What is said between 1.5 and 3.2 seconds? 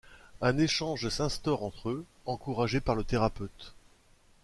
entre eux, encouragé par le